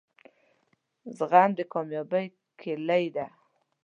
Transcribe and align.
زغم 1.17 1.49
دکامیابۍ 1.59 2.25
کیلي 2.61 3.05
ده 3.15 3.25